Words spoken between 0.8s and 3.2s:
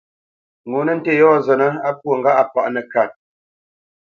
nə́ ntê yɔ̂ zətnə́ á pwô ŋgâʼ a páʼ nəkât.